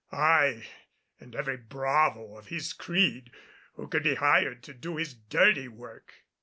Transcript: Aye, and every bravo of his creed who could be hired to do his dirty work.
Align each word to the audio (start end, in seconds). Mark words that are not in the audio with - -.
Aye, 0.11 0.65
and 1.19 1.35
every 1.35 1.57
bravo 1.57 2.35
of 2.35 2.47
his 2.47 2.73
creed 2.73 3.29
who 3.73 3.87
could 3.87 4.01
be 4.01 4.15
hired 4.15 4.63
to 4.63 4.73
do 4.73 4.97
his 4.97 5.13
dirty 5.13 5.67
work. 5.67 6.23